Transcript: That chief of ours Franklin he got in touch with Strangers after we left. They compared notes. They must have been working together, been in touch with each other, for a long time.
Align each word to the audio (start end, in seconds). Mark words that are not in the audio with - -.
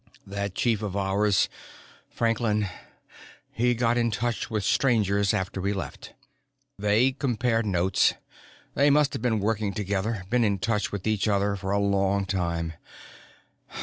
That 0.25 0.55
chief 0.55 0.81
of 0.81 0.97
ours 0.97 1.47
Franklin 2.09 2.67
he 3.51 3.75
got 3.75 3.99
in 3.99 4.09
touch 4.09 4.49
with 4.49 4.63
Strangers 4.63 5.31
after 5.31 5.61
we 5.61 5.73
left. 5.73 6.15
They 6.79 7.11
compared 7.11 7.67
notes. 7.67 8.15
They 8.73 8.89
must 8.89 9.13
have 9.13 9.21
been 9.21 9.39
working 9.39 9.73
together, 9.75 10.23
been 10.31 10.43
in 10.43 10.57
touch 10.57 10.91
with 10.91 11.05
each 11.05 11.27
other, 11.27 11.55
for 11.55 11.69
a 11.71 11.77
long 11.77 12.25
time. 12.25 12.73